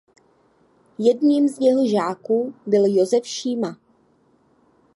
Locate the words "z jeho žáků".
1.47-2.53